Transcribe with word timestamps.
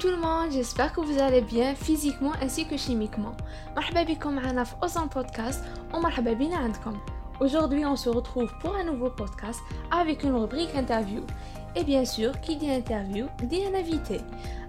tout 0.00 0.08
le 0.08 0.16
monde, 0.16 0.50
j'espère 0.52 0.92
que 0.92 1.00
vous 1.00 1.18
allez 1.20 1.42
bien 1.42 1.74
physiquement 1.74 2.32
ainsi 2.42 2.66
que 2.66 2.76
chimiquement. 2.76 3.36
مرحبا 3.76 4.02
بكم 4.02 4.32
معنا 4.32 4.64
في 4.64 4.74
Ozan 4.82 5.08
Podcast 5.08 5.56
ومرحبا 5.94 6.32
بينا 6.32 6.56
عندكم. 6.56 6.98
Aujourd'hui, 7.40 7.84
on 7.84 7.96
se 7.96 8.08
retrouve 8.08 8.50
pour 8.62 8.74
un 8.74 8.84
nouveau 8.84 9.10
podcast 9.10 9.60
avec 9.90 10.22
une 10.24 10.34
rubrique 10.34 10.74
interview. 10.74 11.22
Et 11.76 11.84
bien 11.84 12.04
sûr, 12.06 12.40
qui 12.40 12.56
dit 12.56 12.70
interview 12.70 13.26
dit 13.42 13.62
un 13.66 13.74
invité. 13.74 14.20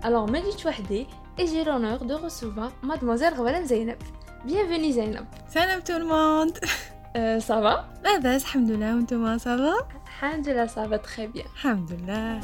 Alors, 0.04 0.28
me 0.28 0.40
dites 0.42 0.66
وحدي 0.66 1.08
et 1.40 1.48
j'ai 1.48 1.64
l'honneur 1.64 2.04
de 2.04 2.14
recevoir 2.14 2.72
mademoiselle 2.84 3.34
Ghwalan 3.36 3.66
Zainab. 3.66 3.98
Bienvenue 4.46 4.92
Zainab. 4.92 5.26
Salut 5.48 5.84
tout 5.86 6.00
le 6.00 6.06
monde. 6.06 6.54
Euh, 7.16 7.40
ça 7.40 7.62
va 7.62 7.86
لاباس 8.04 8.44
الحمد 8.44 8.72
لله 8.72 8.96
وانتم 8.96 9.38
ça 9.40 9.56
va 9.56 9.74
Alhamdulillah, 10.22 10.68
ça 10.68 10.88
va 10.88 11.00
très 11.00 11.28
bien. 11.28 11.46
الحمد 11.56 11.92
لله 11.92 12.42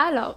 Alors, 0.00 0.36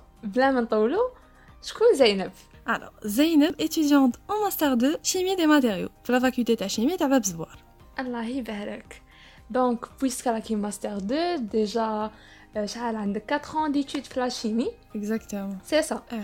Zainab 1.95 2.31
Alors, 2.67 2.93
Zainab, 3.05 3.55
étudiante 3.59 4.17
en 4.29 4.45
Master 4.45 4.77
2 4.77 4.97
Chimie 5.03 5.37
des 5.37 5.47
matériaux 5.47 5.91
de 6.07 6.13
la 6.13 6.21
faculté 6.21 6.57
de 6.57 6.69
Chimie 6.69 6.97
de 6.97 7.07
Babzouar. 7.07 7.57
Allah 7.97 8.23
barak. 8.45 9.03
Donc, 9.51 9.87
puisqu'elle 9.99 10.35
a 10.35 10.39
euh, 10.39 10.55
un 10.55 10.57
Master 10.57 11.01
2, 11.01 11.39
déjà, 11.41 12.11
elle 12.55 12.65
a 12.65 13.21
4 13.21 13.57
ans 13.57 13.69
d'études 13.69 14.09
de 14.15 14.21
la 14.21 14.31
chimie. 14.31 14.71
Exactement. 14.95 15.57
C'est 15.63 15.83
ça. 15.83 16.05
Euh. 16.13 16.17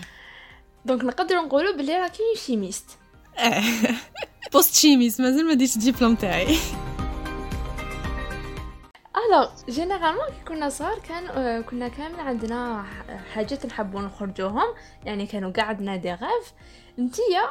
Donc, 0.85 1.03
nous 1.03 1.11
pouvons 1.11 1.25
dire 1.25 1.49
qu'elle 1.77 1.91
est 1.91 2.19
une 2.19 2.39
chimiste. 2.39 2.99
Eh. 3.43 3.61
Post-chimiste, 4.51 5.21
mais 5.21 5.29
elle 5.29 5.47
m'a 5.47 5.55
dit 5.55 5.79
diplôme. 5.79 6.17
الوغ 9.33 9.49
جينيرالمون 9.69 10.27
كي 10.27 10.45
كنا 10.49 10.69
صغار 10.69 10.99
كان 10.99 11.27
آه، 11.27 11.61
كنا 11.61 11.89
كامل 11.89 12.21
عندنا 12.21 12.85
حاجات 13.35 13.67
نحبوا 13.67 14.01
نخرجوهم. 14.01 14.75
يعني 15.05 15.27
كانوا 15.27 15.51
كاع 15.51 15.65
عندنا 15.65 15.97
دي 15.97 16.13
غاف 16.13 16.53
نتيا 16.99 17.43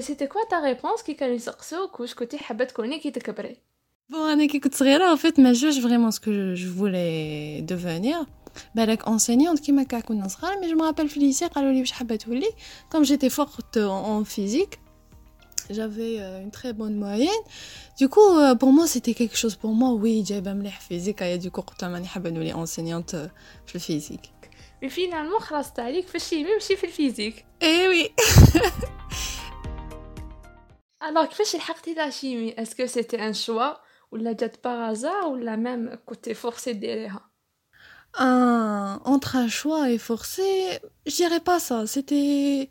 سيتي 0.00 0.26
كوا 0.26 0.40
تا 0.50 0.60
ريبونس 0.60 1.02
كي 1.02 1.14
كانوا 1.14 1.34
يسقسوك؟ 1.34 2.00
واش 2.00 2.14
كنتي 2.14 2.38
حابة 2.38 2.64
تكوني 2.64 2.98
كي 2.98 3.10
تكبري؟ 3.10 3.56
Bon, 4.12 4.16
أنا 4.16 4.46
كي 4.46 4.58
كنت 4.58 4.74
صغيرة 4.74 5.16
en 5.16 5.18
fait 5.18 5.38
ما 5.38 5.52
جوش 5.52 5.74
ce 6.14 6.20
que 6.20 6.54
je 6.54 6.68
voulais 6.68 7.62
devenir. 7.72 8.26
بالك 8.74 9.02
enseignante 9.02 9.60
كيما 9.66 9.82
كاع 9.82 10.00
كنا 10.00 10.28
صغار 10.28 10.54
je 10.54 10.74
me 10.74 10.82
rappelle 10.82 11.06
في 11.06 11.16
الليسي 11.16 11.46
قالوا 11.46 11.72
لي 11.72 11.80
واش 11.80 11.92
حابة 11.92 12.16
تولي؟ 12.16 12.50
Comme 12.94 13.04
j'étais 13.04 13.30
forte 13.30 13.76
en 13.76 14.24
physique 14.24 14.89
j'avais 15.69 16.15
euh, 16.19 16.41
une 16.43 16.51
très 16.51 16.73
bonne 16.73 16.95
moyenne 17.05 17.43
du 17.97 18.07
coup 18.09 18.29
euh, 18.37 18.55
pour 18.61 18.71
moi 18.77 18.85
c'était 18.93 19.13
quelque 19.19 19.37
chose 19.43 19.55
pour 19.55 19.73
moi 19.73 19.89
oui 20.03 20.23
جايبه 20.23 20.53
مليح 20.53 20.79
physique 20.89 21.21
et 21.21 21.37
du 21.37 21.51
coup 21.51 21.61
قلت 21.61 21.83
ماني 21.83 22.07
حابه 22.07 22.29
نولي 22.29 22.53
enseignante 22.53 23.13
euh, 23.13 23.27
في 23.67 23.75
الفيزيك 23.75 24.21
مي 24.81 24.89
فينالمون 24.89 25.39
خلاص 25.39 25.79
عليك 25.79 26.07
في 26.07 26.15
الشيمي 26.15 26.53
ماشي 26.53 26.75
في 26.75 26.83
الفيزيك 26.87 27.45
ايه 27.61 27.87
وي 27.87 28.11
الوغ 31.09 31.25
كيفاش 31.25 31.55
لحقتي 31.55 31.93
لا 31.93 32.09
شيمي 32.09 32.53
اسكو 32.61 32.85
سيتي 32.85 33.27
ان 33.27 33.33
شوا 33.33 33.73
ولا 34.11 34.33
جات 34.33 34.63
باغازار 34.63 35.25
ولا 35.25 35.55
ميم 35.55 35.89
كنتي 36.05 36.33
فورسي 36.33 36.73
ديريها 36.73 37.29
Un- 38.17 38.99
entre 39.13 39.35
un 39.35 39.49
choix 39.59 39.83
et 39.91 39.97
forcé, 39.97 40.47
je 41.05 41.15
dirais 41.21 41.41
pas 41.49 41.59
ça. 41.67 41.77
C'était. 41.85 42.69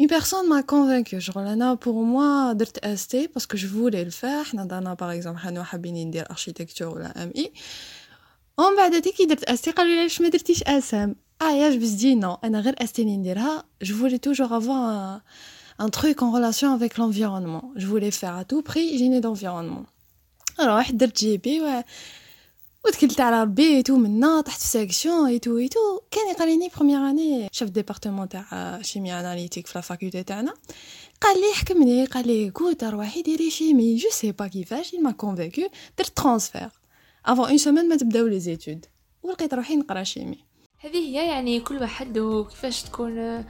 Une 0.00 0.06
personne 0.06 0.46
m'a 0.48 0.62
convaincue. 0.62 1.20
Genre, 1.20 1.40
Lana, 1.40 1.76
pour 1.76 1.96
moi, 2.04 2.54
d'être 2.54 2.78
ST, 2.96 3.28
parce 3.32 3.46
que 3.46 3.56
je 3.56 3.66
voulais 3.66 4.04
le 4.04 4.10
faire. 4.10 4.44
Nadana, 4.54 4.94
par 4.96 5.10
exemple, 5.10 5.40
حنا 5.40 5.64
حابين 5.64 6.06
ندير 6.06 6.24
architecture 6.24 6.82
ولا 6.82 7.12
MI. 7.16 7.50
ومن 8.58 8.76
بعد 8.76 8.96
كي 8.96 9.26
درت 9.26 9.50
ST 9.50 9.70
قالوا 9.70 9.94
لي 9.94 10.00
علاش 10.00 10.20
ما 10.20 10.28
درتيش 10.28 10.62
SM. 10.62 11.10
Ah, 11.42 11.52
يا 11.52 11.70
جبس 11.70 11.88
دي 11.88 12.20
non. 12.20 12.36
أنا 12.44 12.60
غير 12.60 12.74
ST 12.74 12.98
اللي 12.98 13.16
نديرها. 13.16 13.64
Je 13.84 13.92
voulais 13.92 14.18
toujours 14.18 14.52
avoir 14.52 14.82
un, 14.88 15.22
un 15.78 15.88
truc 15.88 16.22
en 16.22 16.30
relation 16.30 16.72
avec 16.72 16.96
l'environnement. 16.98 17.72
Je 17.76 17.86
voulais 17.86 18.10
faire 18.10 18.36
à 18.36 18.44
tout 18.44 18.62
prix 18.62 18.98
génie 18.98 19.20
d'environnement. 19.20 19.86
Alors, 20.58 20.74
واحد 20.74 20.98
درت 20.98 21.18
جي 21.18 21.36
بي 21.36 21.60
و 21.60 21.82
وتكلت 22.85 23.21
على 23.21 23.41
ربي 23.41 23.75
ايتو 23.75 23.97
منا 23.97 24.41
طحت 24.41 24.61
في 24.61 24.67
سيكسيون 24.67 25.27
ايتو 25.27 25.57
ايتو 25.57 26.01
كان 26.11 26.29
يقريني 26.29 26.69
بروميير 26.75 27.09
اني 27.09 27.47
شاف 27.51 27.69
ديبارتمون 27.69 28.29
تاع 28.29 28.79
شيمي 28.81 29.19
اناليتيك 29.19 29.67
في 29.67 29.77
لا 29.77 29.81
فاكولتي 29.81 30.23
تاعنا. 30.23 30.53
قال 31.21 31.37
لي 31.37 31.53
حكمني. 31.53 32.05
قال 32.05 32.27
لي 32.27 32.51
كوت 32.51 32.83
روحي 32.83 33.21
ديري 33.21 33.49
شيمي 33.49 33.95
جو 33.95 34.09
سي 34.09 34.31
با 34.31 34.47
كيفاش 34.47 34.95
ما 34.95 35.11
كونفيكو 35.11 35.61
درت 35.97 36.17
ترانسفير 36.17 36.69
افون 37.25 37.45
اون 37.45 37.57
سيمين 37.57 37.89
ما 37.89 37.95
تبداو 37.95 38.27
لي 38.27 38.39
زيتود 38.39 38.85
ولقيت 39.23 39.53
روحي 39.53 39.75
نقرا 39.75 40.03
شيمي 40.03 40.37
هذه 40.79 40.97
هي 40.97 41.27
يعني 41.27 41.59
كل 41.59 41.77
واحد 41.77 42.17
وكيفاش 42.17 42.83
تكون 42.83 43.45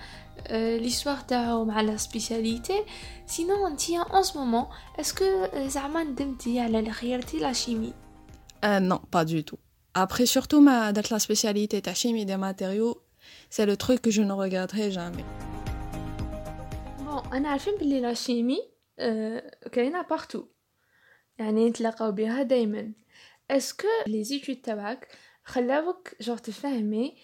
ليستوار 0.51 1.17
تاعو 1.17 1.65
مع 1.65 1.81
لا 1.81 1.97
سبيسياليتي 1.97 2.83
سينو 3.27 3.67
انتيا 3.67 3.99
اون 3.99 4.23
سو 4.23 4.39
مومون 4.39 4.65
اسكو 4.99 5.25
زعما 5.67 6.03
ندمتي 6.03 6.59
على 6.59 6.79
اللي 6.79 6.91
خيرتي 6.91 7.37
لا 7.37 7.53
شيمي 7.53 7.93
Euh, 8.64 8.80
non, 8.80 9.00
pas 9.10 9.24
du 9.24 9.44
tout. 9.44 9.58
Après, 9.94 10.26
surtout, 10.26 10.60
ma, 10.60 10.92
d'être 10.92 11.10
la 11.10 11.18
spécialité 11.18 11.80
de 11.80 11.90
chimie 11.92 12.26
des 12.26 12.36
matériaux, 12.36 13.02
c'est 13.50 13.66
le 13.66 13.76
truc 13.76 14.02
que 14.02 14.10
je 14.10 14.22
ne 14.22 14.32
regretterai 14.32 14.90
jamais. 14.90 15.24
بون 16.98 17.32
انا 17.32 17.48
عارفين 17.48 17.74
بلي 17.76 18.00
لا 18.00 18.14
شيمي 18.14 18.58
آه، 18.98 19.50
كاينه 19.72 20.02
بارتو 20.02 20.44
يعني 21.38 21.68
نتلاقاو 21.68 22.12
بها 22.12 22.42
دايما 22.42 22.92
اسكو 23.50 23.86
لي 24.06 24.24
زيتود 24.24 24.56
تاعك 24.56 25.08
خلاوك 25.44 26.08
جور 26.20 26.36
تفهمي 26.36 27.16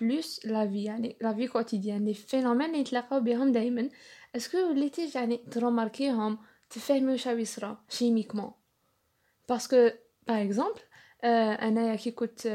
بلوس 0.00 0.46
لا 0.46 0.68
في 0.68 0.84
يعني 0.84 1.16
لا 1.20 1.34
في 1.34 1.48
كوتيديان 1.48 2.04
لي 2.04 2.14
فينومين 2.14 2.70
اللي 2.70 2.80
نتلاقاو 2.80 3.20
بهم 3.20 3.52
دايما 3.52 3.88
اسكو 4.36 4.58
وليتي 4.58 5.10
يعني 5.14 5.36
تروماركيهم 5.36 6.38
تفهمي 6.70 7.12
واش 7.12 7.28
راهي 7.28 7.40
يصرا 7.40 7.84
شيميكمون 7.88 8.50
باسكو 9.48 9.90
باغ 10.27 10.41
اكزومبل 10.41 10.79
انايا 11.23 11.95
كي 11.95 12.11
كنت 12.11 12.45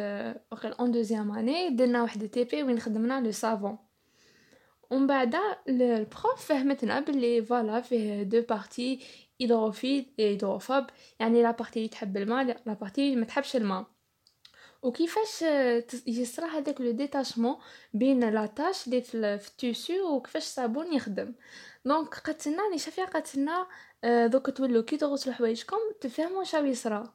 وقيل 0.53 0.73
اون 0.73 0.91
دوزيام 0.93 1.33
اني 1.33 1.71
درنا 1.71 2.03
واحد 2.03 2.29
تي 2.29 2.45
بي 2.45 2.63
وين 2.63 2.81
خدمنا 2.81 3.21
لو 3.21 3.31
سافون 3.31 3.79
ومن 4.91 5.07
بعد 5.07 5.35
ال- 5.69 5.83
البروف 5.83 6.45
فهمتنا 6.47 7.01
باللي 7.01 7.43
فوالا 7.45 7.81
فيه 7.81 8.23
دو 8.23 8.43
بارتي 8.43 9.01
هيدروفيل 9.41 10.07
هيدروفوب 10.19 10.85
يعني 11.21 11.43
لا 11.43 11.51
بارتي 11.51 11.79
اللي 11.79 11.89
تحب 11.89 12.17
الماء 12.17 12.45
لا 12.45 12.73
بارتي 12.75 13.07
اللي 13.09 13.17
ما 13.17 13.27
تحبش 13.27 13.57
الماء 13.57 13.87
وكيفاش 14.83 15.43
يصرى 16.07 16.47
هذاك 16.47 16.81
لو 16.81 16.91
ديتاشمون 16.91 17.57
بين 17.95 18.31
لا 18.31 18.47
تاش 18.47 18.87
اللي 18.87 19.03
في 19.03 19.15
ال- 19.15 19.39
في 19.39 19.49
التيسو 19.49 20.17
وكيفاش 20.17 20.43
الصابون 20.43 20.93
يخدم 20.93 21.35
دونك 21.85 22.15
قالت 22.15 22.49
لنا 22.49 22.63
راني 22.63 22.79
شافيه 22.79 23.05
قالت 23.05 23.37
لنا 23.37 23.67
دوك 24.27 24.51
تولوا 24.51 24.83
كي 24.83 24.97
تغسلوا 24.97 25.35
حوايجكم 25.35 25.77
تفهموا 26.01 26.45
راهي 26.55 26.71
يصرى 26.71 27.13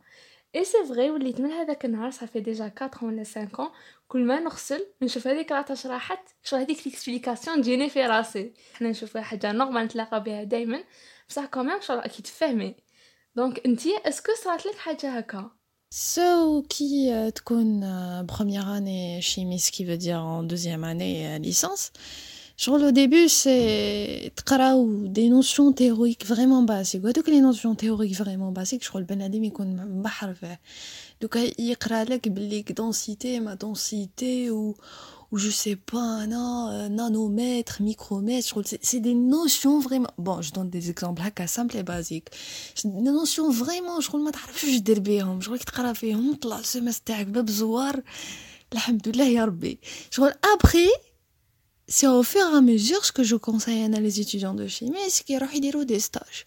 اي 0.54 0.65
سي 0.65 0.84
فغي 0.88 1.10
وليت 1.10 1.41
من 1.41 1.50
هذاك 1.50 1.84
النهار 1.84 2.10
صافي 2.10 2.41
ديجا 2.41 2.72
4 2.82 3.04
ولا 3.04 3.25
5 3.25 3.72
كل 4.09 4.25
ما 4.25 4.41
نغسل 4.41 4.87
نشوف 5.03 5.27
هذيك 5.27 5.53
لاطاش 5.53 5.87
راحت 5.87 6.28
شو 6.43 6.56
هذيك 6.56 6.87
ليكسبليكاسيون 6.87 7.62
تجيني 7.62 7.91
في 7.91 8.06
راسي 8.06 8.53
حنا 8.75 8.91
نشوفها 8.91 9.22
حاجه 9.22 9.53
نورمال 9.53 9.84
نتلاقى 9.84 10.22
بها 10.22 10.44
دائما 10.44 10.84
بصح 11.28 11.44
كوميم 11.47 11.81
شغل 11.81 11.99
اكيد 11.99 12.25
تفهمي 12.25 12.75
دونك 13.37 13.66
انتي 13.66 13.99
اسكو 14.04 14.32
صرات 14.44 14.66
لك 14.66 14.77
حاجه 14.77 15.19
هكا 15.19 15.50
Ceux 15.91 16.62
qui 16.69 17.10
euh, 17.10 17.31
تكون 17.31 17.84
euh, 17.84 18.25
première 18.25 18.69
année 18.69 19.21
chimie, 19.22 19.60
ce 19.60 19.71
qui 19.71 19.84
veut 19.84 19.97
dire 19.97 20.19
en 20.19 20.43
deuxième 20.43 20.84
année 20.84 21.27
euh, 21.28 21.38
licence, 21.38 21.93
Genre, 22.61 22.79
au 22.79 22.91
début, 22.91 23.27
c'est 23.27 24.31
des 25.09 25.29
notions 25.29 25.73
théoriques 25.73 26.27
vraiment 26.27 26.61
basiques. 26.61 27.01
Donc, 27.01 27.27
les 27.27 27.41
notions 27.41 27.73
théoriques 27.73 28.16
vraiment 28.16 28.51
basiques, 28.51 28.83
je 28.83 28.89
crois 28.89 29.02
que 29.02 29.11
le 29.11 29.16
ben 29.16 30.58
Donc, 31.22 31.40
il 31.58 31.75
la 32.08 32.19
densité, 32.75 33.40
ma 33.40 33.55
densité, 33.55 34.52
ou, 34.52 34.75
ou 35.31 35.37
je 35.40 35.49
sais 35.49 35.75
pas, 35.75 36.28
non, 36.28 36.87
nanomètre, 36.90 37.81
micromètre. 37.81 38.47
C'est 38.84 38.99
des 38.99 39.16
notions 39.16 39.79
vraiment. 39.79 40.11
Bon, 40.19 40.43
je 40.43 40.52
donne 40.52 40.69
des 40.69 40.91
exemples 40.91 41.23
là, 41.23 41.47
simples 41.47 41.78
et 41.78 41.84
basiques. 41.84 42.28
Des 42.85 43.02
notions 43.02 43.49
vraiment, 43.49 44.02
je 44.02 44.07
crois 44.07 44.19
que 44.19 44.37
je 44.37 44.69
je 45.41 45.47
crois 45.47 45.57
je 45.57 45.57
ne 45.57 45.57
sais 46.61 46.81
pas, 46.81 46.91
je 46.91 47.09
crois 47.25 47.43
que 47.43 47.52
je 47.52 47.64
je 50.11 50.17
crois 50.17 50.31
que 50.31 51.10
c'est 51.87 52.07
au 52.07 52.23
fur 52.23 52.41
et 52.41 52.55
à 52.55 52.61
mesure 52.61 53.05
ce 53.05 53.11
que 53.11 53.23
je 53.23 53.35
conseille 53.35 53.83
à 53.83 53.99
les 53.99 54.19
étudiants 54.22 54.53
de 54.53 54.67
chimie, 54.67 54.97
c'est 55.09 55.25
qu'ils 55.25 55.41
aillent 55.41 55.85
des 55.85 55.99
stages. 55.99 56.45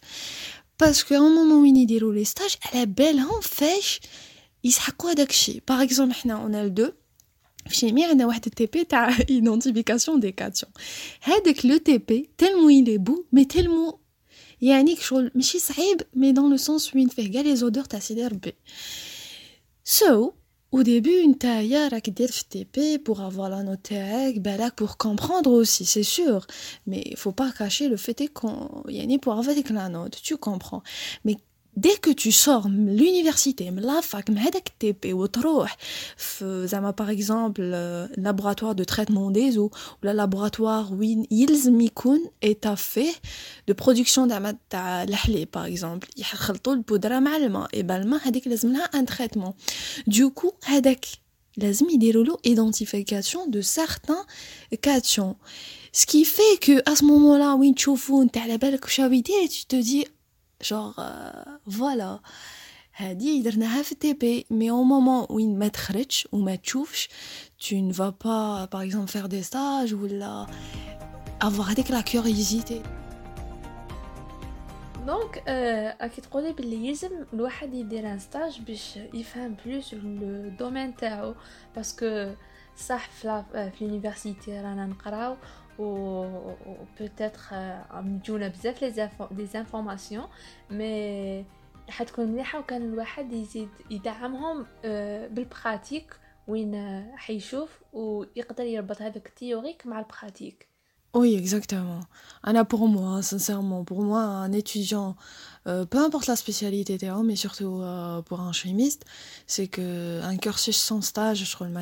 Parce 0.79 1.05
qu'à 1.05 1.19
un 1.19 1.31
moment 1.31 1.61
où 1.61 1.65
ils 1.65 1.87
déroulent 1.87 2.15
les 2.15 2.25
stages, 2.25 2.59
à 2.73 2.79
la 2.79 2.87
belle 2.87 3.21
en 3.21 3.41
fait, 3.41 4.01
ils 4.63 4.73
se 4.73 5.61
Par 5.61 5.81
exemple, 5.81 6.17
on 6.27 6.53
a 6.55 6.65
le 6.65 6.71
2. 6.71 6.97
Chimie, 7.71 8.05
on 8.13 8.19
a 8.19 8.25
un 8.25 8.39
TP, 8.39 8.87
t'as 8.89 9.11
identification 9.29 10.19
des 10.19 10.33
cations. 10.33 10.69
Avec 11.39 11.63
le 11.63 11.79
TP, 11.79 12.31
tellement 12.37 12.69
il 12.69 12.89
est 12.89 12.99
beau, 12.99 13.27
mais 13.33 13.47
tellement. 13.47 14.01
Il 14.61 14.69
y 14.69 14.73
a 14.73 14.77
un 14.77 14.87
chose, 15.01 15.31
mais 16.15 16.33
dans 16.33 16.49
le 16.49 16.57
sens 16.57 16.93
où 16.93 16.99
il 16.99 17.11
fait 17.11 17.23
les 17.23 17.63
odeurs, 17.63 17.89
t'as 17.89 18.01
sidéré. 18.01 18.35
So, 19.85 20.35
au 20.75 20.83
début, 20.83 21.21
une 21.23 21.39
taïa 21.39 21.89
rakdir 21.89 22.29
FTP 22.29 22.99
pour 23.05 23.21
avoir 23.21 23.49
la 23.49 23.63
note 23.63 23.93
balak 24.41 24.75
pour 24.75 24.97
comprendre 24.97 25.53
aussi, 25.53 25.85
c'est 25.85 26.03
sûr. 26.03 26.49
Mais 26.89 27.01
il 27.07 27.17
faut 27.17 27.31
pas 27.31 27.53
cacher 27.53 27.89
le 27.89 27.97
fait 27.97 28.27
qu'on 28.33 28.83
y 28.89 29.01
a 29.01 29.19
pour 29.21 29.35
avoir 29.35 29.55
la 29.71 29.89
note, 29.89 30.19
tu 30.21 30.37
comprends. 30.37 30.83
Mais 31.25 31.37
dès 31.80 31.98
que 31.98 32.10
tu 32.10 32.32
sors 32.32 32.68
l'université 32.68 33.72
la 33.72 34.02
fac 34.02 34.30
مع 34.30 34.42
هذاك 34.42 34.72
تي 34.80 34.92
بي 34.92 35.14
وتروح 35.14 35.78
في 36.18 36.68
زعما 36.68 36.92
par 36.92 37.10
exemple 37.10 37.62
laboratoire 38.18 38.76
de 38.76 38.84
traitement 38.84 39.32
des 39.32 39.58
eaux 39.58 39.72
ولا 40.04 40.28
laboratoire 40.28 40.92
وين 40.92 41.28
يلزم 41.32 41.82
يكون 41.82 42.20
étaffé 42.46 43.06
de 43.72 43.74
production 43.74 44.28
زعما 44.30 44.58
تاع 44.70 45.04
الحليب 45.04 45.48
par 45.58 45.66
exemple 45.66 46.08
يخلطوا 46.18 46.74
البودره 46.74 47.20
مع 47.20 47.38
الماء 47.38 47.70
et 47.76 47.84
ben 47.84 47.92
الماء 47.92 48.28
هذيك 48.28 48.48
لازم 48.48 48.74
لها 48.74 48.90
un 48.96 49.06
traitement 49.06 49.54
du 50.10 50.30
coup 50.40 50.54
هذاك 50.66 51.06
لازم 51.58 51.90
يديروا 51.90 52.24
له 52.24 52.38
identification 52.48 53.50
de 53.50 53.62
certains 53.62 54.26
cations 54.88 55.36
ce 55.94 56.06
qui 56.06 56.26
fait 56.26 56.58
que 56.62 56.92
à 56.92 56.96
ce 56.96 57.04
moment-là 57.04 57.56
وين 57.56 57.76
تشوفوا 57.76 58.24
انت 58.24 58.38
على 58.38 58.58
بالك 58.58 58.84
واش 58.84 59.00
يدير 59.00 59.48
tu 59.48 59.66
te 59.66 59.82
dis 59.82 60.13
genre 60.64 61.02
فوالا 61.72 62.20
هادي 62.96 63.42
درناها 63.42 63.84
في 63.84 63.96
تي 63.96 64.14
بي 64.14 64.46
مي 64.50 64.72
او 64.72 64.84
مومون 64.84 65.28
وين 65.30 65.60
ما 65.60 65.68
تخرجش 65.68 66.28
وما 66.32 66.56
تشوفش 66.56 67.10
tu 67.60 67.76
ne 67.82 67.94
vas 67.94 68.12
pas 68.12 68.68
par 68.72 68.82
exemple 68.82 69.12
faire 69.12 69.30
des 69.30 69.44
stages 69.44 69.94
ولا 69.94 70.48
avoir 71.44 71.70
هذيك 71.70 71.92
لا 71.92 72.02
كيوريوزيتي 72.02 72.84
دونك 75.08 75.44
راكي 76.02 76.22
تقولي 76.22 76.54
بلي 76.54 76.88
يلزم 76.88 77.10
الواحد 77.34 77.74
يدير 77.74 78.12
ان 78.12 78.20
ستاج 78.20 78.62
باش 78.62 79.00
يفهم 79.14 79.56
بلوس 79.66 79.94
لو 79.94 80.50
دومين 80.60 80.96
تاعو 80.96 81.36
باسكو 81.76 82.34
صح 82.78 83.10
في 83.10 83.72
لونيفرسيتي 83.82 84.52
رانا 84.52 84.86
نقراو 84.86 85.38
ou, 85.80 86.26
peut-être 86.98 87.54
مديونة 87.94 88.48
بزاف 88.48 88.84
لي 89.32 89.46
زانفورماسيون 89.46 90.28
مي 90.72 91.46
حتكون 91.90 92.28
مليحة 92.28 92.60
وكان 92.60 92.82
الواحد 92.82 93.34
يزيد 93.34 93.70
يدعمهم 93.90 94.66
بالبراتيك 95.34 96.20
وين 96.48 97.06
حيشوف 97.16 97.70
ويقدر 97.94 98.64
يربط 98.64 99.02
هذاك 99.02 99.28
التيوريك 99.28 99.88
مع 99.88 100.00
البراتيك 100.00 100.70
Oui, 101.16 101.34
exactement. 101.34 102.02
Anna, 102.44 102.66
pour 102.66 102.88
moi, 102.88 103.24
sincèrement, 103.24 103.84
pour 103.84 104.04
moi, 104.04 104.22
un 104.22 104.52
étudiant, 104.52 105.16
euh, 105.66 105.84
peu 105.84 105.98
importe 105.98 106.28
la 106.28 106.36
spécialité, 106.36 107.00
mais 107.24 107.36
surtout 107.36 107.82
euh, 107.82 108.22
pour 108.22 108.42
un 108.42 108.52
chimiste, 108.52 109.06
c'est 109.48 109.68
que 109.68 110.22
un 110.22 110.38
cursus 110.38 110.78
sans 110.78 111.02
stage, 111.02 111.44
je 111.44 111.52
trouve 111.52 111.66
le 111.68 111.74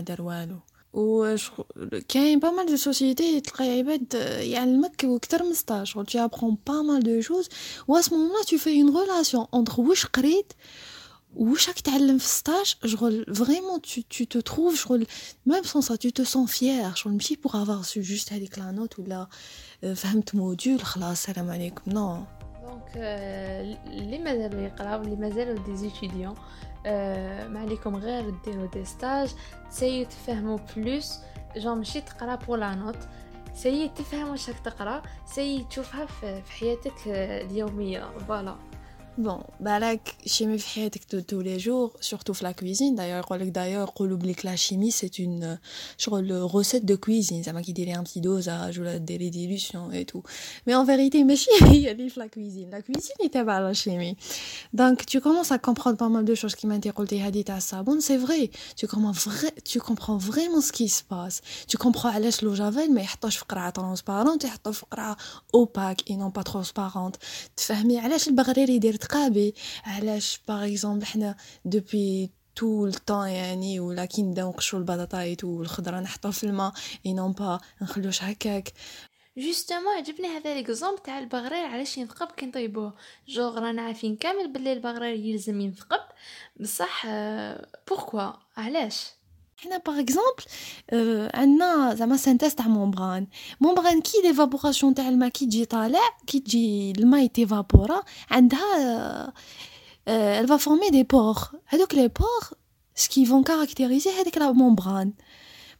madaroualo. 0.93 1.67
وكاين 1.93 2.39
با 2.39 2.51
مال 2.51 2.65
دو 2.65 2.75
سوسيتي 2.75 3.41
تلقى 3.41 3.77
عباد 3.77 4.13
يعلمك 4.39 5.03
وكتر 5.03 5.43
من 5.43 5.53
ستاج 5.53 5.91
tu 5.91 6.17
apprends 6.17 6.55
pas 6.69 6.81
mal 6.83 7.03
de 7.03 7.21
choses 7.21 7.49
و 7.87 7.95
à 7.97 8.01
ce 8.01 8.09
moment-là 8.09 8.43
tu 8.47 8.57
fais 8.57 8.75
une 8.75 8.89
relation 8.89 9.47
entre 9.51 9.79
واش 9.79 10.05
قريت 10.05 10.53
واش 11.35 11.69
راك 11.69 11.79
تعلم 11.79 12.17
في 12.17 12.27
ستاج 12.27 12.75
شغل 12.85 13.35
فريمون 13.35 13.79
tu, 13.81 14.01
tu 14.13 14.25
te 14.25 14.41
trouves 14.41 14.75
شغل 14.75 15.07
même 15.49 15.63
sans 15.63 15.81
ça 15.81 15.97
tu 15.97 16.11
te 16.11 16.23
sens 16.23 16.51
fier 16.51 16.95
شغل 16.95 17.13
ماشي 17.13 17.35
pour 17.35 17.55
avoir 17.55 17.85
su 17.85 18.01
juste 18.01 18.33
هذيك 18.33 18.59
لا 18.59 18.71
نوت 18.71 18.99
ولا 18.99 19.27
فهمت 19.95 20.35
موديول 20.35 20.81
خلاص 20.81 21.27
السلام 21.29 21.49
عليكم 21.49 21.91
نو 21.91 22.23
دونك 22.63 22.91
اللي 23.87 24.17
مازالوا 24.17 24.61
يقراو 24.61 25.01
اللي 25.01 25.15
مازالوا 25.15 25.65
دي 25.65 25.77
زيتيديون 25.77 26.35
ما 26.84 27.60
عليكم 27.60 27.96
غير 27.96 28.30
ديروا 28.44 28.66
دي 28.66 28.84
ستاج 28.84 29.34
تسيي 29.70 30.04
تفهموا 30.04 30.58
بلوس 30.76 31.18
جون 31.56 31.78
ماشي 31.78 32.00
تقرا 32.00 32.34
بور 32.34 32.58
لا 32.58 32.74
نوت 32.74 32.98
سيي 33.54 33.88
تفهم 33.88 34.28
واش 34.30 34.48
راك 34.48 34.58
تقرا 34.58 35.02
سيي 35.26 35.64
تشوفها 35.70 36.06
في 36.06 36.42
حياتك 36.60 36.94
اليوميه 37.06 38.10
فوالا 38.28 38.56
Bon, 39.18 39.40
balak, 39.60 40.16
chimie 40.24 40.56
de 41.10 41.20
tous 41.20 41.40
les 41.40 41.58
jours, 41.58 41.92
surtout 42.00 42.32
la 42.40 42.54
cuisine. 42.54 42.94
D'ailleurs, 42.94 43.26
d'ailleurs, 43.50 43.92
la 44.42 44.56
chimie, 44.56 44.90
c'est 44.90 45.18
une 45.18 45.60
recette 46.40 46.86
de 46.86 46.96
cuisine. 46.96 47.44
Ça 47.44 47.52
m'a 47.52 47.60
quitté 47.60 47.92
un 47.92 48.02
petit 48.04 48.22
dosage 48.22 48.78
ou 48.78 48.84
des 48.98 49.18
dilutions 49.28 49.92
et 49.92 50.06
tout. 50.06 50.22
Mais 50.66 50.74
en 50.74 50.84
vérité, 50.84 51.24
mais 51.24 51.36
chimie, 51.36 51.84
elle 51.88 52.10
la 52.16 52.28
cuisine. 52.30 52.70
La 52.70 52.80
cuisine 52.80 53.12
était 53.22 53.44
pas 53.44 53.60
la 53.60 53.74
chimie. 53.74 54.16
Donc, 54.72 55.04
tu 55.04 55.20
commences 55.20 55.52
à 55.52 55.58
comprendre 55.58 55.98
pas 55.98 56.08
mal 56.08 56.24
de 56.24 56.34
choses 56.34 56.54
qui 56.54 56.66
m'interrogent 56.66 57.12
à 57.48 57.60
ça. 57.60 57.82
Bon, 57.82 58.00
c'est 58.00 58.16
vrai. 58.16 58.50
Tu 58.76 58.86
comprends, 58.86 59.12
tu 59.62 59.78
comprends 59.78 60.16
vraiment 60.16 60.62
ce 60.62 60.72
qui 60.72 60.88
se 60.88 61.04
passe. 61.04 61.42
Tu 61.68 61.76
comprends 61.76 62.08
à 62.08 62.18
l'âge 62.18 62.40
le 62.40 62.54
javel, 62.54 62.90
mais 62.90 63.02
il 63.02 63.08
transparente, 63.72 64.44
il 64.44 64.50
opaque 65.52 66.10
et 66.10 66.16
non 66.16 66.30
pas 66.30 66.44
transparente. 66.44 67.18
Tu 67.56 67.66
fais, 67.66 67.84
mais 67.84 67.98
à 67.98 68.08
l'âge 68.08 68.26
le 68.92 69.01
تقابي 69.02 69.54
علاش؟ 69.84 70.40
باغ 70.48 70.66
اكزومبل 70.66 71.06
حنا 71.06 71.36
دوبي 71.64 72.30
تو 72.56 72.86
الطون 72.86 73.28
يعني 73.28 73.80
ولا 73.80 74.04
كي 74.04 74.22
نبداو 74.22 74.50
نقشرو 74.50 74.80
البطاطايت 74.80 75.44
والخضرة 75.44 76.00
نحطوه 76.00 76.30
في 76.30 76.44
الماء 76.44 76.72
اي 77.06 77.12
نون 77.12 77.32
با 77.32 77.60
نخلوش 77.82 78.22
هكاك. 78.22 78.72
جوستومون 79.36 79.96
عجبني 79.96 80.28
هذا 80.28 80.54
ليكزومبل 80.54 81.02
تاع 81.02 81.18
البغرير 81.18 81.66
علاش 81.66 81.98
ينثقب 81.98 82.30
كي 82.30 82.46
نطيبوه. 82.46 82.94
جوغ 83.28 83.58
رانا 83.58 83.82
عارفين 83.82 84.16
كامل 84.16 84.52
بلي 84.52 84.72
البغرير 84.72 85.14
يلزم 85.14 85.60
ينثقب 85.60 86.00
بصح 86.60 87.06
بوركوا 87.88 88.32
علاش؟ 88.56 89.06
حنا 89.61 89.77
باغ 89.77 89.99
اكزومبل 89.99 90.43
عندنا 91.33 91.95
زعما 91.95 92.17
سانتيز 92.17 92.55
تاع 92.55 92.67
مونبران 92.67 93.27
مونبران 93.61 94.01
كي 94.01 94.21
ليفابوراسيون 94.23 94.93
تاع 94.93 95.09
الماء 95.09 95.29
كي 95.29 95.45
تجي 95.45 95.65
طالع 95.65 95.99
كي 96.27 96.39
تجي 96.39 96.91
الماء 96.91 97.23
يتيفابورا 97.23 98.01
عندها 98.31 99.33
elle 100.07 100.47
va 100.47 100.57
former 100.57 100.89
des 100.91 101.03
pores 101.03 101.55
هذوك 101.65 101.95
لي 101.95 102.07
بور 102.07 102.57
سكي 102.95 103.25
فون 103.25 103.43
كاركتيريزي 103.43 104.09
هذيك 104.09 104.37
لا 104.37 104.51
مونبران 104.51 105.13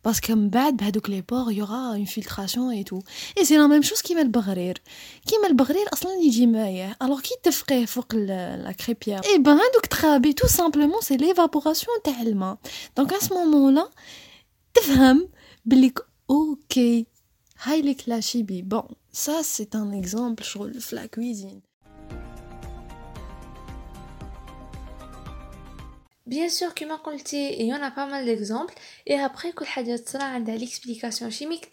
parce 0.08 0.20
que 0.20 0.32
بعد 0.32 0.78
بهذوك 0.78 1.10
لي 1.10 1.22
بور 1.22 1.52
يورا 1.52 1.94
اون 1.94 2.06
فيلتراسيون 2.06 2.70
اي 2.70 2.84
تو 2.84 3.02
اي 3.38 3.46
سي 3.46 3.58
لا 3.58 3.68
ميم 3.68 3.82
شوز 3.82 4.02
كيما 4.02 4.22
البغرير 4.22 4.82
كيما 5.28 5.48
البغرير 5.48 5.94
اصلا 5.94 6.12
يجي 6.14 6.46
مايع 6.48 6.96
الوغ 7.02 7.22
كي 7.22 7.36
تفقيه 7.44 7.86
فوق 7.86 8.16
لا 8.16 8.72
كريبيير 8.72 9.26
اي 9.26 9.38
بان 9.38 9.54
هذوك 9.54 9.86
تخابي 9.86 10.34
تو 10.34 10.48
سامبلومون 10.48 11.02
سي 11.02 11.18
ليفابوراسيون 11.18 11.98
تاع 12.04 12.22
الماء 12.22 12.58
دونك 12.98 13.14
ا 13.14 13.20
سو 13.20 13.36
مومون 13.36 13.76
لا 13.76 13.90
تفهم 14.74 15.30
بلي 15.66 15.94
اوكي 16.30 17.06
هاي 17.64 17.82
ليك 17.82 18.10
لا 18.10 18.20
شيبي 18.20 18.62
بون 18.62 18.88
سا 19.12 19.42
سي 19.42 19.68
ان 19.76 19.94
اكزومبل 19.94 20.44
شغل 20.44 20.82
في 20.82 20.96
لا 20.96 21.06
Bien 26.33 26.49
sûr 26.49 26.75
que 26.75 26.87
ma 26.87 26.99
il 27.61 27.67
y 27.67 27.75
en 27.75 27.83
a 27.83 27.91
pas 27.91 28.07
mal 28.07 28.25
d'exemples 28.25 28.73
et 29.05 29.19
après 29.21 29.53
que 29.53 29.65
le 29.65 29.71
hadith 29.77 30.09
sera 30.09 30.39
l'explication 30.39 31.29
chimique. 31.29 31.69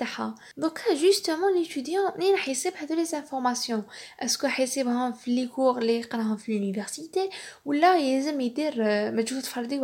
Donc 0.58 0.82
ah, 0.92 0.96
justement 0.96 1.48
l'étudiant 1.56 2.02
il 2.20 2.36
récite 2.46 2.76
pas 2.78 2.86
de 2.86 2.94
les 2.94 3.16
informations. 3.16 3.86
Est-ce 4.20 4.38
qu'il 4.38 4.50
récite 4.50 4.86
en 4.86 5.14
les 5.28 5.48
cours 5.48 5.80
les 5.80 6.04
l'université 6.48 7.30
ou 7.64 7.72
là 7.72 7.98
il 8.00 8.28
est 8.28 8.34
mis 8.34 8.52
des 8.52 8.68
euh, 8.78 9.12
mais 9.14 9.24
tu 9.24 9.34
veux 9.34 9.42
faire 9.42 9.66
des 9.66 9.80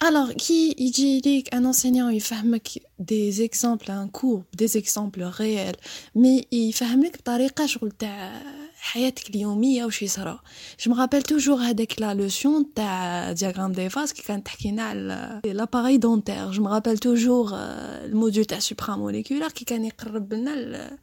Alors, 0.00 0.28
qui 0.36 0.74
يجي 0.78 1.20
ليك 1.20 1.54
un 1.54 1.64
enseignant 1.64 2.08
يفهمك 2.08 2.68
des 2.98 3.42
exemples, 3.42 3.90
un 3.90 4.08
cours, 4.08 4.42
des 4.56 4.76
exemples 4.76 5.22
réels, 5.22 5.76
mais 6.14 6.46
يفهمك 6.52 7.18
بطريقة 7.18 7.66
شغل 7.66 7.90
تاع 7.90 8.42
حياتك 8.76 9.30
اليوميه 9.30 9.84
وش 9.84 10.02
يصرى 10.02 10.40
جو 10.80 10.92
مغابيل 10.92 11.22
توجور 11.22 11.56
هذاك 11.56 12.00
لا 12.00 12.14
لوسيون 12.14 12.74
تاع 12.74 13.32
دياغرام 13.32 13.72
دي 13.72 13.88
فاز 13.88 14.12
كي 14.12 14.22
كانت 14.22 14.46
تحكينا 14.46 14.82
على 14.82 15.40
لاباري 15.44 15.96
دونتير 15.96 16.50
جو 16.50 16.62
مغابيل 16.62 16.98
توجور 16.98 17.50
الموديول 17.52 18.44
تاع 18.44 18.58
سوبرا 18.58 18.96
موليكولار 18.96 19.50
كي 19.50 19.64
كان 19.64 19.84
يقرب 19.84 20.34
لنا 20.34 20.98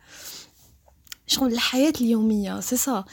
شغل 1.28 1.54
الحياه 1.54 1.94
اليوميه 2.02 2.60
سي 2.60 2.78
سا 2.78 3.06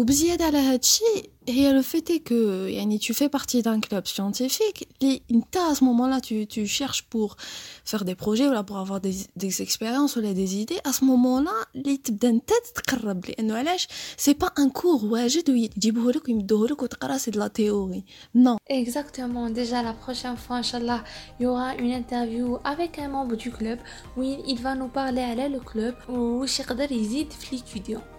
وبزياده 0.00 0.44
على 0.44 0.58
هادشي 0.58 1.04
هي 1.48 1.72
لو 1.72 1.82
فيت 1.82 2.28
كو 2.28 2.34
يعني 2.34 2.98
tu 2.98 3.12
fais 3.14 3.28
partie 3.38 3.62
d'un 3.62 3.80
club 3.80 4.06
scientifique 4.06 4.82
اللي 5.02 5.22
انت 5.30 5.56
à 5.56 5.74
ce 5.74 5.84
moment 5.84 6.06
là 6.08 6.20
tu, 6.20 6.46
tu 6.46 6.66
cherches 6.66 7.02
pour 7.02 7.36
faire 7.84 8.04
des 8.04 8.14
projets 8.14 8.48
ولا 8.48 8.62
pour 8.62 8.78
avoir 8.78 9.00
des, 9.00 9.14
des 9.36 9.62
expériences 9.62 10.16
ولا 10.16 10.34
des 10.34 10.56
idées 10.56 10.80
à 10.88 10.92
ce 10.92 11.04
moment 11.04 11.40
là 11.40 11.66
اللي 11.76 11.96
تبدا 11.96 12.28
انت 12.28 12.50
تتقرب 12.74 13.24
لانه 13.26 13.54
علاش 13.54 13.88
سي 14.16 14.32
با 14.32 14.50
ان 14.58 14.70
كور 14.70 15.04
واجد 15.04 15.50
ويجيبوه 15.50 16.12
لك 16.12 16.28
ويمدوه 16.28 16.68
لك 16.68 16.82
وتقرا 16.82 17.18
سي 17.18 17.30
لا 17.30 17.46
تيوري 17.48 18.04
نو 18.34 18.56
exactement 18.70 19.50
déjà 19.50 19.82
la 19.82 19.94
prochaine 20.04 20.36
fois 20.36 20.56
inchallah 20.62 21.00
il 21.40 21.42
y 21.42 21.46
aura 21.46 21.74
une 21.74 21.92
interview 22.02 22.58
avec 22.64 22.98
un 22.98 23.08
membre 23.08 23.36
du 23.36 23.50
club 23.50 23.78
où 24.16 24.22
il 24.22 24.58
va 24.64 24.74
nous 24.74 24.90
parler 24.98 25.22
على 25.22 25.58
le 25.58 25.60
club 25.70 26.10
واش 26.10 26.60
يقدر 26.60 26.92
يزيد 26.92 27.30
في 27.32 27.56
l'étudiant 27.56 28.16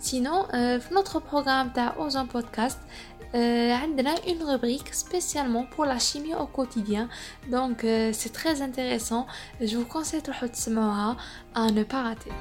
sinon 0.00 0.46
euh, 0.54 0.78
notre 0.90 1.20
programme 1.20 1.72
تاع 1.74 1.94
Ozon 1.98 2.26
Podcast 2.26 2.78
euh, 3.34 3.72
عندنا 3.72 4.14
une 4.26 4.42
rubrique 4.42 4.94
spécialement 4.94 5.64
pour 5.64 5.84
la 5.84 5.98
chimie 5.98 6.34
au 6.34 6.46
quotidien 6.46 7.08
donc 7.50 7.84
euh, 7.84 8.12
c'est 8.12 8.32
très 8.32 8.62
intéressant 8.62 9.26
je 9.60 9.76
vous 9.76 9.86
conseille 9.86 10.22
تروحوا 10.22 10.48
تسمعوها 10.48 11.16
à 11.54 11.70
ne 11.70 11.84
pas 11.84 12.02
rater 12.02 12.32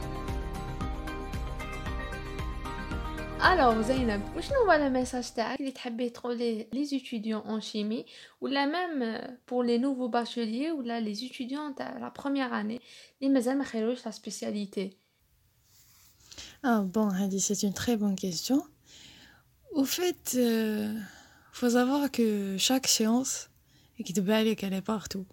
Alors 3.43 3.83
Zainab, 3.83 4.21
وشنو 4.38 4.57
هو 4.57 4.71
le 4.71 5.05
message 5.05 5.33
تاعك 5.35 5.59
اللي 5.59 5.71
تحبي 5.71 6.09
تقولي 6.09 6.67
les 6.75 6.93
étudiants 6.93 7.43
en 7.47 7.59
chimie 7.59 8.05
ولا 8.41 8.65
même 8.65 9.01
euh, 9.01 9.27
pour 9.45 9.63
les 9.63 9.79
nouveaux 9.79 10.07
bacheliers 10.09 10.71
ولا 10.71 11.01
les 11.01 11.23
étudiants 11.23 11.73
تاع 11.77 12.00
la 12.00 12.21
première 12.21 12.53
année 12.53 12.81
اللي 13.21 13.33
مازال 13.33 13.57
ما 13.57 13.63
خيروش 13.63 14.07
la 14.07 14.12
spécialité 14.12 14.89
ah 16.62 16.83
bon, 16.83 17.09
Hadi, 17.09 17.40
c'est 17.40 17.62
une 17.62 17.73
très 17.73 17.97
bonne 17.97 18.16
question. 18.16 18.62
Au 19.73 19.85
fait, 19.85 20.33
il 20.35 20.40
euh, 20.40 20.95
faut 21.52 21.71
savoir 21.71 22.11
que 22.11 22.57
chaque 22.59 22.87
séance, 22.87 23.50
qu'elle 24.57 24.73
est 24.73 24.83
partout. 24.83 25.26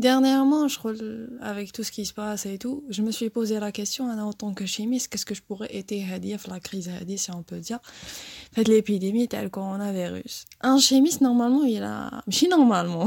Dernièrement, 0.00 0.66
je 0.66 0.76
crois, 0.76 0.92
avec 1.40 1.72
tout 1.72 1.84
ce 1.84 1.92
qui 1.92 2.04
se 2.04 2.12
passe 2.12 2.46
et 2.46 2.58
tout, 2.58 2.82
je 2.88 3.00
me 3.02 3.12
suis 3.12 3.30
posé 3.30 3.60
la 3.60 3.70
question 3.70 4.10
en 4.10 4.32
tant 4.32 4.52
que 4.52 4.66
chimiste, 4.66 5.08
qu'est-ce 5.08 5.24
que 5.24 5.36
je 5.36 5.42
pourrais 5.42 5.68
aider 5.70 6.04
à 6.12 6.18
dire 6.18 6.40
la 6.48 6.58
crise 6.58 6.88
Hadi, 6.88 7.16
si 7.16 7.30
on 7.30 7.44
peut 7.44 7.60
dire, 7.60 7.78
fait 8.52 8.66
l'épidémie 8.66 9.28
telle 9.28 9.50
coronavirus? 9.50 10.46
Un 10.62 10.78
chimiste, 10.78 11.20
normalement, 11.20 11.62
il 11.62 11.82
a, 11.84 12.24
normalement, 12.50 13.06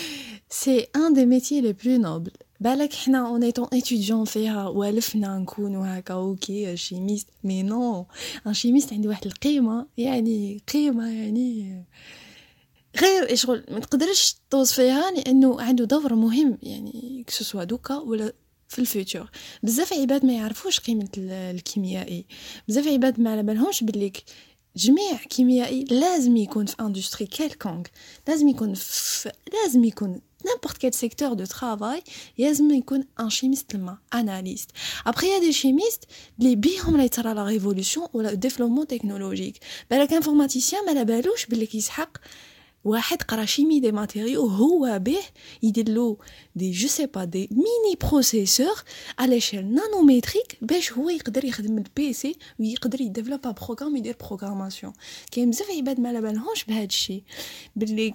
c'est 0.48 0.90
un 0.94 1.10
des 1.10 1.26
métiers 1.26 1.60
les 1.60 1.74
plus 1.74 1.98
nobles. 1.98 2.32
بالك 2.60 2.92
حنا 2.92 3.28
اون 3.28 3.42
ايتون 3.42 3.66
étudiant 3.66 4.28
فيها 4.30 4.68
والفنا 4.68 5.38
نكونوا 5.38 5.98
هكا 5.98 6.14
أوكي 6.14 6.76
شيميست 6.76 7.28
مي 7.44 7.62
نو 7.62 8.06
ان 8.46 8.54
شيميست 8.54 8.92
عنده 8.92 9.08
واحد 9.08 9.26
القيمه 9.26 9.86
يعني 9.96 10.62
قيمه 10.72 11.08
يعني 11.08 11.84
غير 13.00 13.34
شغل 13.34 13.64
ما 13.70 13.78
تقدرش 13.78 14.36
توصفيها 14.50 15.10
لأنه 15.10 15.60
عنده 15.60 15.84
دور 15.84 16.14
مهم 16.14 16.58
يعني 16.62 17.24
كسوسوا 17.26 17.64
دوكا 17.64 17.96
ولا 17.96 18.32
في 18.68 18.78
الفيوتشر 18.78 19.30
بزاف 19.62 19.92
عباد 19.92 20.26
ما 20.26 20.32
يعرفوش 20.32 20.80
قيمه 20.80 21.08
الكيميائي 21.18 22.26
بزاف 22.68 22.88
عباد 22.88 23.20
ما 23.20 23.32
على 23.32 23.42
بالهمش 23.42 23.84
بليك 23.84 24.24
جميع 24.76 25.16
كيميائي 25.16 25.84
لازم 25.84 26.36
يكون 26.36 26.66
في 26.66 26.76
اندستري 26.80 27.26
كيلكونغ 27.26 27.82
لازم 28.28 28.48
يكون 28.48 28.74
في 28.74 29.32
لازم 29.52 29.84
يكون 29.84 30.20
n'importe 30.45 30.77
quel 30.77 30.93
secteur 30.93 31.35
de 31.35 31.45
travail 31.45 32.01
لازم 32.37 32.71
يكون 32.71 33.03
un 33.21 33.29
chimiste 33.29 33.75
لما 33.75 33.97
analyste 34.15 34.69
après 35.09 35.25
il 35.25 35.33
y 35.33 35.35
a 35.35 35.51
des 35.51 35.53
chimistes 35.53 36.07
اللي 36.39 36.55
بيهم 36.55 36.97
لا 36.97 37.03
يترى 37.03 37.33
la 37.35 37.59
révolution 37.59 38.09
ولا 38.13 38.39
développement 38.47 38.95
technologique 38.95 39.57
بالك 39.91 40.23
informaticien 40.23 40.85
ما 40.87 41.03
بالوش 41.03 41.45
باللي 41.45 41.65
كيسحق 41.65 42.17
واحد 42.83 43.21
قرا 43.21 43.45
شيمي 43.45 43.79
دي 43.79 43.91
ماتيريو 43.91 44.47
هو 44.47 44.99
به 44.99 45.19
يدير 45.63 45.89
له 45.89 46.17
دي 46.55 46.71
جو 46.71 46.87
سي 46.87 47.05
با 47.05 47.23
دي 47.23 47.49
ميني 47.51 47.95
بروسيسور 48.01 48.83
على 49.19 49.39
شيل 49.39 49.73
نانوميتريك 49.73 50.57
باش 50.61 50.93
هو 50.93 51.09
يقدر 51.09 51.45
يخدم 51.45 51.77
البيسي 51.77 52.35
ويقدر 52.59 53.01
يديفلوب 53.01 53.41
بروغرام 53.41 53.95
يدير 53.95 54.15
بروغراماسيون 54.19 54.93
كاين 55.31 55.49
بزاف 55.49 55.71
عباد 55.71 55.99
ما 55.99 56.09
على 56.09 56.21
بالهمش 56.21 56.63
بهذا 56.63 56.83
الشيء 56.83 57.23
باللي 57.75 58.13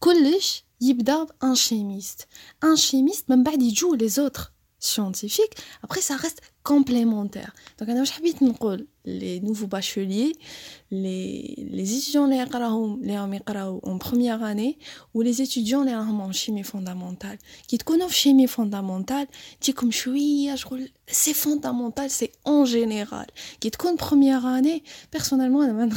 كلش 0.00 0.64
يبدا 0.80 1.24
بان 1.24 1.54
شيميست 1.54 2.26
ان 2.64 2.76
شيميست 2.76 3.30
من 3.30 3.42
بعد 3.42 3.62
يجو 3.62 3.94
لي 3.94 4.08
زوتر 4.08 4.52
scientifique 4.82 5.54
après 5.86 6.00
ça 6.00 6.16
reste 6.16 6.40
complémentaires. 6.67 7.53
Donc, 7.79 7.87
je 8.03 8.11
habite 8.17 8.41
les 9.07 9.39
nouveaux 9.39 9.67
bacheliers, 9.67 10.33
les, 10.91 11.55
les 11.71 11.97
étudiants 11.97 12.27
en 13.83 13.97
première 13.97 14.43
année 14.43 14.77
ou 15.13 15.21
les 15.21 15.41
étudiants 15.41 15.87
en 15.87 16.31
chimie 16.33 16.63
fondamentale. 16.63 17.37
Qui 17.67 17.77
te 17.77 17.85
connaissent 17.85 18.11
chimie 18.11 18.47
fondamentale, 18.47 19.27
comme 19.73 19.93
ah, 19.93 20.57
c'est 21.07 21.33
fondamental, 21.33 22.09
c'est 22.09 22.33
en 22.43 22.65
général. 22.65 23.27
Qui 23.61 23.71
te 23.71 23.77
connaissent 23.77 23.97
première 23.97 24.45
année, 24.45 24.83
personnellement, 25.09 25.65
je 25.65 25.71
ne 25.71 25.95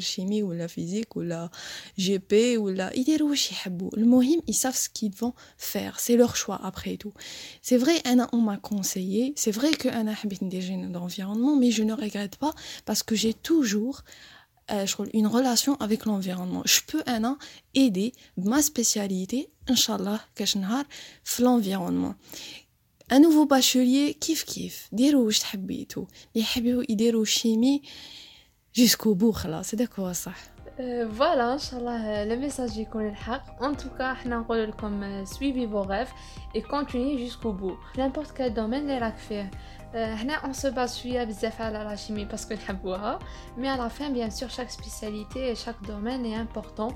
chimie 0.00 0.42
ou 0.42 0.50
la 0.50 0.66
physique 0.66 1.14
ou 1.14 1.20
la 1.20 1.50
GP 1.98 2.58
ou 2.58 2.68
la. 2.68 2.90
Le 2.90 4.04
mohim, 4.04 4.40
ils 4.48 4.54
savent 4.54 4.76
ce 4.76 4.88
qu'ils 4.88 5.14
vont 5.14 5.34
faire. 5.56 6.00
C'est 6.00 6.16
leur 6.16 6.34
choix 6.34 6.60
après 6.64 6.96
tout. 6.96 7.12
C'est 7.60 7.76
vrai, 7.76 7.94
on 8.32 8.38
m'a 8.38 8.56
conseillé, 8.56 9.34
c'est 9.36 9.51
vrai 9.51 9.73
que 9.73 9.87
انا 9.87 10.13
حبيت 10.13 10.43
ندير 10.43 10.91
d'environnement 10.91 11.55
mais 11.59 11.71
je 11.71 11.83
ne 11.83 11.93
regrette 11.93 12.35
pas 12.35 12.53
parce 12.85 13.03
que 13.03 13.15
j'ai 13.15 13.33
toujours 13.33 14.03
euh, 14.71 14.85
une 15.13 15.27
relation 15.27 15.75
avec 15.75 16.05
l'environnement. 16.05 16.61
Je 16.65 16.81
peux 16.85 17.03
un 17.05 17.23
an 17.23 17.37
aider 17.73 18.11
ma 18.37 18.61
spécialité, 18.61 19.49
Inch'Allah, 19.67 20.19
l'environnement. 21.39 22.15
Un 23.09 23.19
nouveau 23.19 23.45
bachelier, 23.45 24.15
kiff 24.15 24.43
kiff, 24.43 24.89
dirou 24.91 25.25
واش 25.25 25.39
تحبيتو 25.39 26.01
اللي 26.01 26.43
يحبوا 26.43 26.83
يديروا 26.89 27.25
chimie 27.25 27.81
jusqu'au 28.73 29.15
bout 29.15 29.33
c'est 29.63 29.77
d'accord 29.77 30.13
ça 30.13 30.33
فوالا 31.11 31.53
ان 31.53 31.57
شاء 31.57 31.79
الله 31.79 32.23
لو 32.23 32.35
ميساج 32.35 32.77
يكون 32.77 33.07
الحق 33.07 33.63
ان 33.63 33.77
توكا 33.77 34.13
حنا 34.13 34.37
نقول 34.37 34.69
لكم 34.69 35.25
سويفي 35.25 35.67
فو 35.67 35.81
غيف 35.81 36.13
اي 36.55 36.61
كونتيني 36.61 37.23
جوسكو 37.23 37.51
بو 37.51 37.75
نيمبورت 37.97 38.31
كال 38.31 38.53
دومين 38.53 38.79
اللي 38.79 38.97
راك 38.97 39.17
فيه 39.17 39.51
هنا 39.93 40.33
اون 40.33 40.53
سو 40.53 40.71
باز 40.71 40.97
شويه 40.97 41.23
بزاف 41.23 41.61
على 41.61 41.77
لا 41.77 41.95
شيمي 41.95 42.25
باسكو 42.25 42.53
نحبوها 42.53 43.19
مي 43.57 43.69
على 43.69 43.89
فين 43.89 44.13
بيان 44.13 44.29
سور 44.29 44.49
شاك 44.49 44.69
سبيسياليتي 44.69 45.55
شاك 45.55 45.75
دومين 45.87 46.25
اي 46.25 46.41
امبورطون 46.41 46.95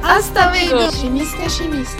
Hasta 0.00 0.50
luego! 0.50 0.90
Шимист-шимист! 0.92 1.98